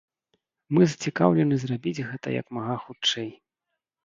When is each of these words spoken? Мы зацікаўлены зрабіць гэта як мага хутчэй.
Мы 0.77 0.81
зацікаўлены 0.93 1.59
зрабіць 1.65 2.03
гэта 2.09 2.27
як 2.39 2.47
мага 2.61 2.75
хутчэй. 2.89 3.29